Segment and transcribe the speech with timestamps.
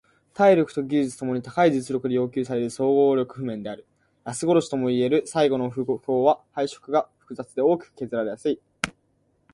[0.33, 3.85] 体力と技術共に高い実力で要求される総合力譜面である。
[4.23, 8.59] ラス殺しともいえる最後の複合は配色が複雑で大きく削られやすい。